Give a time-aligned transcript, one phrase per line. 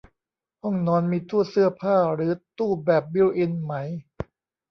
[0.61, 3.73] ห้องนอนมีตู้เสื้อผ้าหรือตู้แบบบิลท์อินไหม